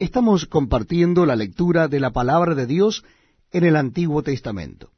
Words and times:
Estamos 0.00 0.46
compartiendo 0.46 1.26
la 1.26 1.34
lectura 1.34 1.88
de 1.88 1.98
la 1.98 2.12
palabra 2.12 2.54
de 2.54 2.66
Dios 2.66 3.02
en 3.50 3.64
el 3.64 3.74
Antiguo 3.74 4.22
Testamento. 4.22 4.92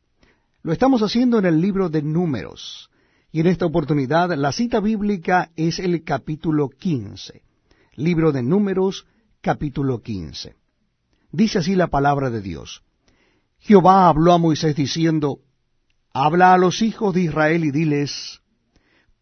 Lo 0.62 0.74
estamos 0.74 1.00
haciendo 1.00 1.38
en 1.38 1.46
el 1.46 1.58
libro 1.58 1.88
de 1.88 2.02
Números, 2.02 2.90
y 3.32 3.40
en 3.40 3.46
esta 3.46 3.64
oportunidad 3.64 4.30
la 4.36 4.52
cita 4.52 4.78
bíblica 4.78 5.52
es 5.56 5.78
el 5.78 6.04
capítulo 6.04 6.68
15. 6.68 7.42
Libro 7.94 8.30
de 8.30 8.42
Números, 8.42 9.06
capítulo 9.40 10.02
15. 10.02 10.54
Dice 11.32 11.60
así 11.60 11.76
la 11.76 11.86
palabra 11.86 12.28
de 12.28 12.42
Dios. 12.42 12.82
Jehová 13.58 14.06
habló 14.06 14.34
a 14.34 14.38
Moisés 14.38 14.76
diciendo, 14.76 15.38
Habla 16.12 16.52
a 16.52 16.58
los 16.58 16.82
hijos 16.82 17.14
de 17.14 17.22
Israel 17.22 17.64
y 17.64 17.70
diles, 17.70 18.42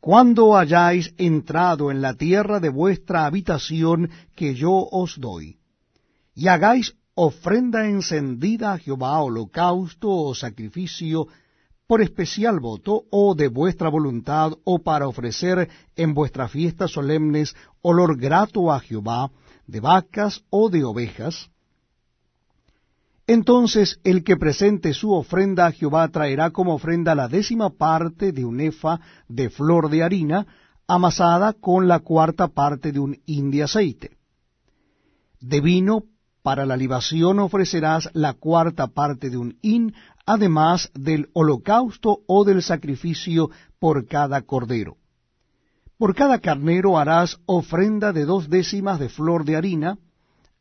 Cuando 0.00 0.56
hayáis 0.56 1.14
entrado 1.18 1.92
en 1.92 2.02
la 2.02 2.14
tierra 2.14 2.58
de 2.58 2.68
vuestra 2.68 3.26
habitación 3.26 4.10
que 4.34 4.56
yo 4.56 4.72
os 4.72 5.20
doy, 5.20 5.57
y 6.38 6.46
hagáis 6.46 6.94
ofrenda 7.14 7.88
encendida 7.88 8.72
a 8.72 8.78
Jehová, 8.78 9.20
holocausto 9.20 10.08
o 10.08 10.36
sacrificio, 10.36 11.26
por 11.88 12.00
especial 12.00 12.60
voto, 12.60 13.06
o 13.10 13.34
de 13.34 13.48
vuestra 13.48 13.88
voluntad, 13.88 14.52
o 14.62 14.78
para 14.78 15.08
ofrecer 15.08 15.68
en 15.96 16.14
vuestras 16.14 16.52
fiestas 16.52 16.92
solemnes 16.92 17.56
olor 17.82 18.16
grato 18.16 18.70
a 18.70 18.78
Jehová, 18.78 19.32
de 19.66 19.80
vacas 19.80 20.44
o 20.48 20.70
de 20.70 20.84
ovejas, 20.84 21.50
entonces 23.26 23.98
el 24.04 24.22
que 24.22 24.36
presente 24.36 24.94
su 24.94 25.12
ofrenda 25.12 25.66
a 25.66 25.72
Jehová 25.72 26.06
traerá 26.06 26.52
como 26.52 26.74
ofrenda 26.74 27.16
la 27.16 27.26
décima 27.26 27.70
parte 27.70 28.30
de 28.30 28.44
un 28.44 28.60
efa 28.60 29.00
de 29.26 29.50
flor 29.50 29.90
de 29.90 30.04
harina, 30.04 30.46
amasada 30.86 31.52
con 31.52 31.88
la 31.88 31.98
cuarta 31.98 32.46
parte 32.46 32.92
de 32.92 33.00
un 33.00 33.18
hin 33.26 33.50
de 33.50 33.64
aceite. 33.64 34.16
De 35.40 35.60
vino 35.60 36.04
para 36.48 36.64
la 36.64 36.78
libación 36.78 37.40
ofrecerás 37.40 38.08
la 38.14 38.32
cuarta 38.32 38.86
parte 38.86 39.28
de 39.28 39.36
un 39.36 39.58
hin, 39.60 39.94
además 40.24 40.90
del 40.94 41.28
holocausto 41.34 42.20
o 42.26 42.42
del 42.42 42.62
sacrificio 42.62 43.50
por 43.78 44.06
cada 44.06 44.40
cordero. 44.40 44.96
Por 45.98 46.14
cada 46.14 46.38
carnero 46.38 46.96
harás 46.96 47.36
ofrenda 47.44 48.14
de 48.14 48.24
dos 48.24 48.48
décimas 48.48 48.98
de 48.98 49.10
flor 49.10 49.44
de 49.44 49.56
harina, 49.56 49.98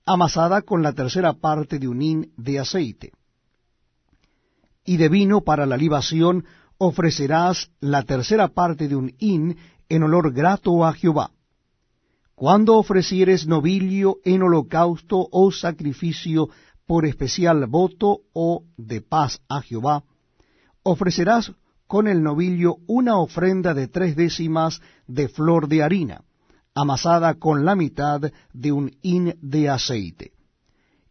amasada 0.05 0.61
con 0.61 0.83
la 0.83 0.91
tercera 0.91 1.31
parte 1.31 1.79
de 1.79 1.87
un 1.87 2.01
hin 2.01 2.33
de 2.35 2.59
aceite. 2.59 3.13
Y 4.83 4.97
de 4.97 5.07
vino 5.07 5.39
para 5.39 5.65
la 5.65 5.77
libación 5.77 6.43
ofrecerás 6.77 7.71
la 7.79 8.03
tercera 8.03 8.49
parte 8.49 8.89
de 8.89 8.97
un 8.97 9.15
hin 9.19 9.55
en 9.87 10.03
olor 10.03 10.33
grato 10.33 10.85
a 10.85 10.91
Jehová. 10.91 11.31
Cuando 12.37 12.77
ofrecieres 12.77 13.47
novillo 13.47 14.17
en 14.23 14.43
holocausto 14.43 15.27
o 15.31 15.51
sacrificio 15.51 16.49
por 16.85 17.07
especial 17.07 17.65
voto 17.65 18.19
o 18.31 18.61
de 18.77 19.01
paz 19.01 19.41
a 19.49 19.63
Jehová, 19.63 20.03
ofrecerás 20.83 21.51
con 21.87 22.07
el 22.07 22.21
novillo 22.21 22.75
una 22.85 23.17
ofrenda 23.17 23.73
de 23.73 23.87
tres 23.87 24.15
décimas 24.15 24.83
de 25.07 25.29
flor 25.29 25.67
de 25.67 25.81
harina, 25.81 26.21
amasada 26.75 27.33
con 27.33 27.65
la 27.65 27.75
mitad 27.75 28.21
de 28.53 28.71
un 28.71 28.91
hin 29.01 29.33
de 29.41 29.69
aceite. 29.69 30.33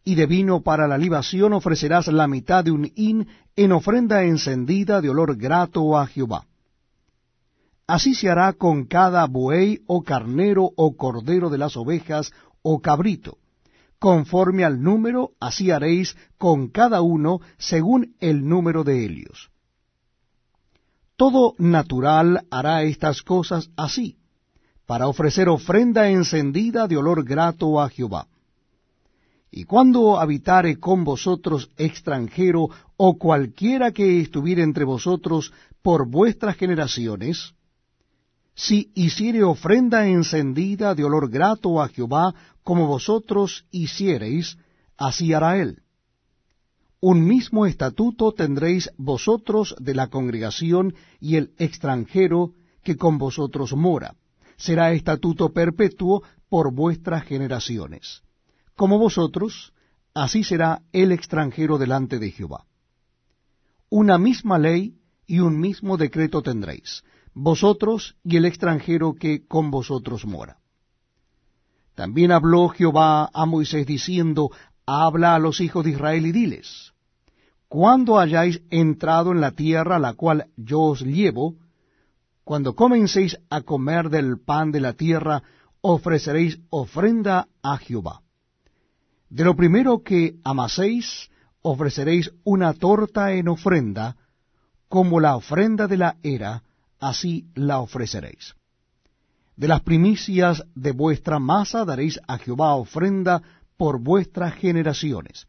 Y 0.05 0.15
de 0.15 0.27
vino 0.27 0.61
para 0.61 0.87
la 0.87 0.97
libación 0.97 1.51
ofrecerás 1.51 2.07
la 2.07 2.29
mitad 2.29 2.63
de 2.63 2.71
un 2.71 2.89
hin 2.95 3.27
en 3.57 3.73
ofrenda 3.73 4.23
encendida 4.23 5.01
de 5.01 5.09
olor 5.09 5.35
grato 5.35 5.97
a 5.97 6.07
Jehová. 6.07 6.45
Así 7.87 8.15
se 8.15 8.29
hará 8.29 8.51
con 8.51 8.85
cada 8.85 9.25
buey 9.27 9.81
o 9.87 10.03
carnero 10.03 10.71
o 10.75 10.97
cordero 10.97 11.49
de 11.49 11.57
las 11.57 11.77
ovejas 11.77 12.33
o 12.61 12.81
cabrito. 12.81 13.37
Conforme 13.97 14.65
al 14.65 14.83
número, 14.83 15.31
así 15.39 15.71
haréis 15.71 16.17
con 16.37 16.67
cada 16.67 17.01
uno 17.01 17.39
según 17.57 18.15
el 18.19 18.45
número 18.47 18.83
de 18.83 19.05
ellos. 19.05 19.49
Todo 21.15 21.55
natural 21.57 22.45
hará 22.51 22.83
estas 22.83 23.21
cosas 23.21 23.69
así 23.77 24.17
para 24.85 25.07
ofrecer 25.07 25.49
ofrenda 25.49 26.09
encendida 26.09 26.87
de 26.87 26.97
olor 26.97 27.23
grato 27.23 27.81
a 27.81 27.89
Jehová. 27.89 28.27
Y 29.49 29.63
cuando 29.63 30.19
habitare 30.19 30.77
con 30.77 31.03
vosotros 31.03 31.71
extranjero 31.77 32.69
o 32.97 33.17
cualquiera 33.17 33.91
que 33.91 34.21
estuviere 34.21 34.61
entre 34.61 34.83
vosotros 34.83 35.53
por 35.81 36.07
vuestras 36.07 36.55
generaciones, 36.57 37.53
si 38.57 38.91
hiciere 38.95 39.43
ofrenda 39.43 40.07
encendida 40.07 40.95
de 40.95 41.03
olor 41.03 41.29
grato 41.29 41.79
a 41.79 41.89
Jehová, 41.89 42.33
como 42.63 42.87
vosotros 42.87 43.67
hiciereis, 43.69 44.57
así 44.97 45.31
hará 45.31 45.57
él. 45.57 45.83
Un 46.99 47.23
mismo 47.23 47.67
estatuto 47.67 48.33
tendréis 48.33 48.89
vosotros 48.97 49.75
de 49.79 49.93
la 49.93 50.07
congregación 50.07 50.95
y 51.19 51.35
el 51.35 51.53
extranjero 51.59 52.53
que 52.83 52.97
con 52.97 53.19
vosotros 53.19 53.73
mora 53.75 54.15
será 54.57 54.91
estatuto 54.91 55.53
perpetuo 55.53 56.23
por 56.49 56.73
vuestras 56.73 57.25
generaciones. 57.25 58.23
Como 58.75 58.97
vosotros, 58.97 59.71
así 60.15 60.43
será 60.43 60.81
el 60.91 61.11
extranjero 61.11 61.77
delante 61.77 62.17
de 62.17 62.31
Jehová. 62.31 62.65
Una 63.89 64.17
misma 64.17 64.57
ley 64.57 64.95
y 65.27 65.41
un 65.41 65.59
mismo 65.59 65.95
decreto 65.95 66.41
tendréis, 66.41 67.03
vosotros 67.39 68.15
y 68.23 68.37
el 68.37 68.45
extranjero 68.45 69.13
que 69.13 69.45
con 69.45 69.69
vosotros 69.69 70.25
mora. 70.25 70.57
También 71.93 72.31
habló 72.31 72.69
Jehová 72.69 73.29
a 73.31 73.45
Moisés 73.45 73.85
diciendo, 73.85 74.49
Habla 74.85 75.35
a 75.35 75.39
los 75.39 75.61
hijos 75.61 75.83
de 75.83 75.91
Israel 75.91 76.25
y 76.25 76.31
diles, 76.31 76.93
Cuando 77.67 78.19
hayáis 78.19 78.61
entrado 78.69 79.31
en 79.31 79.41
la 79.41 79.51
tierra 79.51 79.97
a 79.97 79.99
la 79.99 80.13
cual 80.13 80.47
yo 80.55 80.81
os 80.81 81.01
llevo, 81.01 81.55
cuando 82.43 82.75
comencéis 82.75 83.37
a 83.49 83.61
comer 83.61 84.09
del 84.09 84.39
pan 84.39 84.71
de 84.71 84.79
la 84.79 84.93
tierra, 84.93 85.43
ofreceréis 85.81 86.59
ofrenda 86.69 87.47
a 87.61 87.77
Jehová. 87.77 88.21
De 89.29 89.43
lo 89.43 89.55
primero 89.55 90.01
que 90.01 90.37
amaséis, 90.43 91.29
ofreceréis 91.61 92.31
una 92.43 92.73
torta 92.73 93.33
en 93.33 93.47
ofrenda, 93.47 94.15
como 94.87 95.19
la 95.19 95.35
ofrenda 95.35 95.87
de 95.87 95.97
la 95.97 96.15
era, 96.23 96.63
así 96.99 97.47
la 97.55 97.79
ofreceréis. 97.79 98.55
De 99.55 99.67
las 99.67 99.81
primicias 99.81 100.63
de 100.75 100.91
vuestra 100.91 101.39
masa 101.39 101.83
daréis 101.83 102.19
a 102.27 102.37
Jehová 102.37 102.75
ofrenda 102.75 103.41
por 103.75 103.99
vuestras 103.99 104.53
generaciones. 104.55 105.47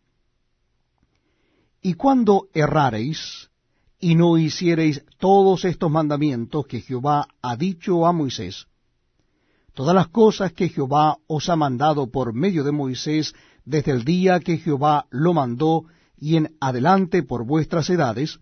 Y 1.83 1.95
cuando 1.95 2.49
errareis, 2.55 3.51
y 4.01 4.15
no 4.15 4.39
hiciereis 4.39 5.05
todos 5.19 5.65
estos 5.65 5.91
mandamientos 5.91 6.67
que 6.67 6.81
Jehová 6.81 7.29
ha 7.43 7.57
dicho 7.57 8.07
a 8.07 8.13
Moisés, 8.13 8.67
todas 9.75 9.95
las 9.95 10.09
cosas 10.09 10.53
que 10.53 10.69
Jehová 10.69 11.19
os 11.27 11.49
ha 11.49 11.57
mandado 11.57 12.11
por 12.11 12.33
medio 12.33 12.65
de 12.65 12.73
Moisés 12.73 13.35
desde 13.65 13.93
el 13.93 14.05
día 14.05 14.41
que 14.41 14.59
Jehová 14.59 15.07
lo 15.11 15.35
mandó 15.35 15.85
y 16.17 16.37
en 16.37 16.57
adelante 16.61 17.23
por 17.23 17.45
vuestras 17.45 17.91
edades, 17.91 18.41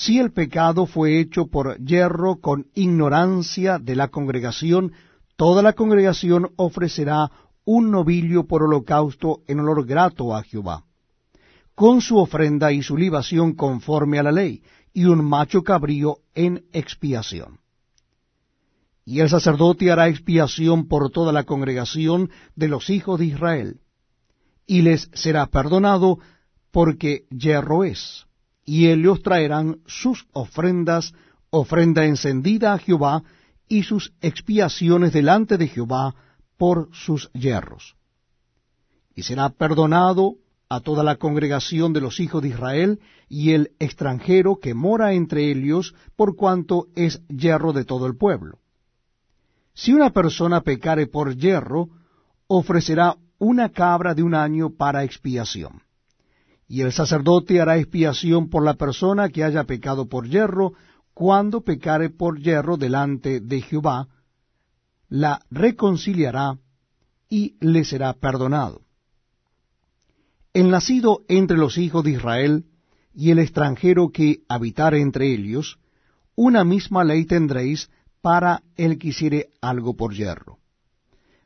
si 0.00 0.18
el 0.18 0.32
pecado 0.32 0.86
fue 0.86 1.20
hecho 1.20 1.48
por 1.48 1.76
hierro 1.78 2.40
con 2.40 2.68
ignorancia 2.74 3.78
de 3.78 3.94
la 3.96 4.08
congregación, 4.08 4.92
toda 5.36 5.62
la 5.62 5.74
congregación 5.74 6.52
ofrecerá 6.56 7.30
un 7.64 7.90
novillo 7.90 8.44
por 8.44 8.62
holocausto 8.62 9.42
en 9.46 9.60
olor 9.60 9.84
grato 9.84 10.34
a 10.34 10.42
Jehová 10.42 10.84
con 11.80 12.02
su 12.02 12.18
ofrenda 12.18 12.72
y 12.72 12.82
su 12.82 12.94
libación 12.94 13.54
conforme 13.54 14.18
a 14.18 14.22
la 14.22 14.32
ley, 14.32 14.62
y 14.92 15.06
un 15.06 15.24
macho 15.24 15.62
cabrío 15.62 16.18
en 16.34 16.66
expiación. 16.74 17.60
Y 19.06 19.20
el 19.20 19.30
sacerdote 19.30 19.90
hará 19.90 20.08
expiación 20.08 20.88
por 20.88 21.10
toda 21.10 21.32
la 21.32 21.44
congregación 21.44 22.28
de 22.54 22.68
los 22.68 22.90
hijos 22.90 23.18
de 23.18 23.24
Israel, 23.24 23.80
y 24.66 24.82
les 24.82 25.08
será 25.14 25.46
perdonado 25.46 26.18
porque 26.70 27.24
yerro 27.30 27.84
es, 27.84 28.26
y 28.70 28.86
ellos 28.86 29.20
traerán 29.20 29.80
sus 29.84 30.28
ofrendas, 30.32 31.12
ofrenda 31.50 32.04
encendida 32.04 32.72
a 32.72 32.78
Jehová, 32.78 33.24
y 33.66 33.82
sus 33.82 34.12
expiaciones 34.20 35.12
delante 35.12 35.58
de 35.58 35.66
Jehová 35.66 36.14
por 36.56 36.88
sus 36.92 37.32
yerros. 37.32 37.96
Y 39.16 39.24
será 39.24 39.48
perdonado 39.48 40.36
a 40.68 40.78
toda 40.78 41.02
la 41.02 41.16
congregación 41.16 41.92
de 41.92 42.00
los 42.00 42.20
hijos 42.20 42.42
de 42.42 42.50
Israel 42.50 43.00
y 43.28 43.54
el 43.54 43.72
extranjero 43.80 44.60
que 44.60 44.72
mora 44.72 45.14
entre 45.14 45.50
ellos, 45.50 45.96
por 46.14 46.36
cuanto 46.36 46.86
es 46.94 47.22
yerro 47.26 47.72
de 47.72 47.84
todo 47.84 48.06
el 48.06 48.16
pueblo. 48.16 48.60
Si 49.74 49.92
una 49.92 50.10
persona 50.10 50.60
pecare 50.60 51.08
por 51.08 51.34
yerro, 51.34 51.88
ofrecerá 52.46 53.16
una 53.40 53.70
cabra 53.70 54.14
de 54.14 54.22
un 54.22 54.36
año 54.36 54.70
para 54.70 55.02
expiación. 55.02 55.82
Y 56.70 56.82
el 56.82 56.92
sacerdote 56.92 57.60
hará 57.60 57.78
expiación 57.78 58.48
por 58.48 58.64
la 58.64 58.74
persona 58.74 59.28
que 59.28 59.42
haya 59.42 59.64
pecado 59.64 60.08
por 60.08 60.28
yerro, 60.28 60.74
cuando 61.12 61.62
pecare 61.62 62.10
por 62.10 62.38
yerro 62.38 62.76
delante 62.76 63.40
de 63.40 63.60
Jehová, 63.60 64.06
la 65.08 65.44
reconciliará 65.50 66.60
y 67.28 67.56
le 67.58 67.84
será 67.84 68.12
perdonado 68.12 68.82
El 70.54 70.70
nacido 70.70 71.22
entre 71.26 71.56
los 71.56 71.76
hijos 71.76 72.04
de 72.04 72.12
Israel 72.12 72.66
y 73.12 73.32
el 73.32 73.40
extranjero 73.40 74.10
que 74.10 74.42
habitare 74.48 75.00
entre 75.00 75.26
ellos, 75.34 75.80
una 76.36 76.62
misma 76.62 77.02
ley 77.02 77.24
tendréis 77.24 77.90
para 78.22 78.62
el 78.76 78.96
que 78.96 79.08
hiciere 79.08 79.50
algo 79.60 79.96
por 79.96 80.14
yerro. 80.14 80.58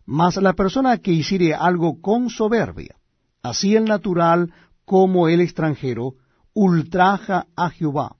Mas 0.04 0.36
la 0.36 0.52
persona 0.52 0.98
que 0.98 1.12
hiciere 1.12 1.54
algo 1.54 2.02
con 2.02 2.28
soberbia, 2.28 2.96
así 3.42 3.74
el 3.74 3.86
natural 3.86 4.52
como 4.84 5.28
el 5.28 5.40
extranjero, 5.40 6.14
ultraja 6.52 7.46
a 7.56 7.70
Jehová. 7.70 8.16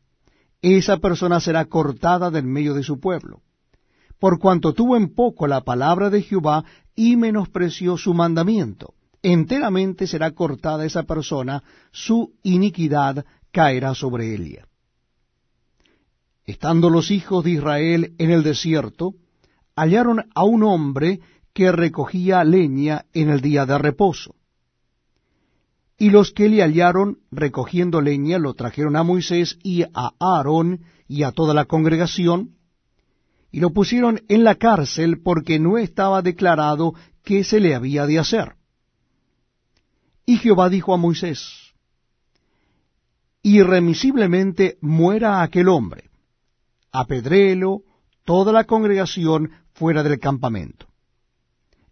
Esa 0.63 0.97
persona 0.99 1.41
será 1.41 1.67
cortada 1.67 2.31
del 2.31 2.45
medio 2.45 2.75
de 2.75 2.83
su 2.83 2.99
pueblo. 2.99 3.43
Por 4.19 4.39
cuanto 4.39 4.73
tuvo 4.73 4.97
en 4.97 5.15
poco 5.15 5.47
la 5.47 5.61
palabra 5.61 6.09
de 6.09 6.23
Jehová 6.23 6.65
y 6.97 7.17
menospreció 7.17 7.97
su 7.97 8.15
mandamiento, 8.15 8.95
enteramente 9.23 10.07
será 10.07 10.31
cortada 10.31 10.85
esa 10.85 11.03
persona, 11.03 11.63
su 11.91 12.33
iniquidad 12.43 13.25
caerá 13.53 13.95
sobre 13.95 14.35
ella. 14.35 14.67
Estando 16.47 16.91
los 16.91 17.11
hijos 17.11 17.45
de 17.45 17.53
Israel 17.53 18.15
en 18.19 18.31
el 18.31 18.43
desierto, 18.43 19.15
hallaron 19.77 20.25
a 20.35 20.45
un 20.45 20.63
hombre 20.63 21.21
que 21.53 21.73
recogía 21.73 22.45
leña 22.45 23.07
en 23.13 23.31
el 23.31 23.41
día 23.41 23.65
de 23.65 23.79
reposo. 23.79 24.35
Y 25.99 26.11
los 26.11 26.32
que 26.32 26.49
le 26.49 26.62
hallaron 26.62 27.19
recogiendo 27.31 28.00
leña 28.00 28.38
lo 28.38 28.55
trajeron 28.55 28.96
a 28.96 29.02
Moisés 29.02 29.58
y 29.62 29.82
a 29.82 30.12
Aarón 30.19 30.85
y 31.06 31.23
a 31.23 31.32
toda 31.32 31.55
la 31.55 31.67
congregación, 31.67 32.56
y 33.52 33.61
lo 33.61 33.70
pusieron 33.70 34.23
en 34.29 34.43
la 34.43 34.56
cárcel 34.56 35.20
porque 35.23 35.61
no 35.61 35.79
estaba 35.79 36.23
declarado 36.23 36.94
qué 37.23 37.44
se 37.44 37.61
le 37.61 37.75
había 37.75 38.06
de 38.06 38.19
hacer. 38.19 38.56
Y 40.26 40.38
Jehová 40.38 40.69
dijo 40.69 40.93
a 40.93 40.96
Moisés, 40.96 41.73
Irremisiblemente 43.43 44.79
muera 44.81 45.43
aquel 45.43 45.69
hombre, 45.69 46.11
apedréelo 46.91 47.82
toda 48.25 48.52
la 48.52 48.64
congregación 48.64 49.50
fuera 49.75 50.02
del 50.02 50.19
campamento. 50.19 50.87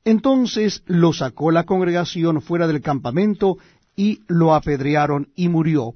Entonces 0.05 0.83
lo 0.87 1.13
sacó 1.13 1.51
la 1.51 1.65
congregación 1.65 2.41
fuera 2.41 2.67
del 2.67 2.81
campamento 2.81 3.59
y 3.97 4.23
lo 4.29 4.55
apedrearon 4.55 5.31
y 5.35 5.49
murió, 5.49 5.95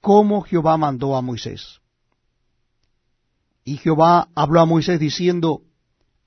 como 0.00 0.42
Jehová 0.42 0.76
mandó 0.76 1.16
a 1.16 1.22
Moisés. 1.22 1.80
Y 3.64 3.78
Jehová 3.78 4.28
habló 4.34 4.60
a 4.60 4.66
Moisés 4.66 5.00
diciendo, 5.00 5.62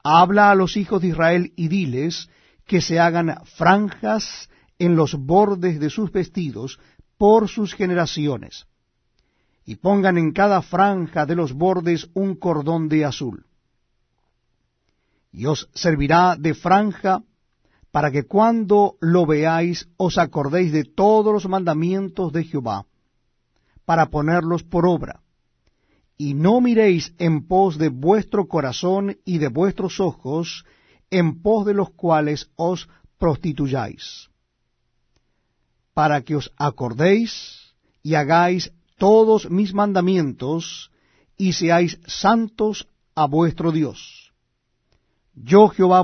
Habla 0.04 0.52
a 0.52 0.56
los 0.56 0.78
hijos 0.78 1.02
de 1.02 1.10
Israel 1.10 1.54
y 1.56 1.68
diles 1.68 2.30
que 2.66 2.82
se 2.82 3.00
hagan 3.00 3.38
franjas 3.46 4.50
en 4.78 4.96
los 4.96 5.16
bordes 5.16 5.80
de 5.80 5.90
sus 5.90 6.12
vestidos 6.12 6.80
por 7.18 7.50
sus 7.50 7.74
generaciones, 7.74 8.68
y 9.66 9.76
pongan 9.76 10.18
en 10.18 10.32
cada 10.32 10.62
franja 10.62 11.26
de 11.26 11.36
los 11.36 11.54
bordes 11.54 12.10
un 12.14 12.36
cordón 12.36 12.88
de 12.88 13.06
azul 13.06 13.46
y 15.32 15.46
os 15.46 15.70
servirá 15.74 16.36
de 16.36 16.54
franja 16.54 17.22
para 17.92 18.12
que 18.12 18.24
cuando 18.24 18.96
lo 19.00 19.26
veáis 19.26 19.88
os 19.98 20.18
acordéis 20.18 20.72
de 20.72 20.84
todos 20.84 21.34
los 21.34 21.48
mandamientos 21.48 22.32
de 22.32 22.44
Jehová, 22.44 22.86
para 23.86 24.08
ponerlos 24.08 24.64
por 24.64 24.86
obra. 24.86 25.22
Y 26.18 26.34
no 26.34 26.62
miréis 26.62 27.14
en 27.18 27.48
pos 27.48 27.78
de 27.78 27.90
vuestro 27.90 28.48
corazón 28.48 29.18
y 29.26 29.38
de 29.38 29.48
vuestros 29.48 30.00
ojos, 30.00 30.66
en 31.10 31.42
pos 31.42 31.66
de 31.66 31.74
los 31.74 31.90
cuales 31.92 32.52
os 32.56 32.88
prostituyáis, 33.18 34.30
para 35.94 36.22
que 36.22 36.36
os 36.36 36.52
acordéis 36.58 37.74
y 38.04 38.16
hagáis 38.16 38.72
todos 38.98 39.50
mis 39.50 39.74
mandamientos, 39.74 40.92
y 41.38 41.54
seáis 41.54 42.00
santos 42.06 42.88
a 43.16 43.26
vuestro 43.26 43.72
Dios 43.72 44.30
yo 45.44 45.70
Jehová 45.70 45.98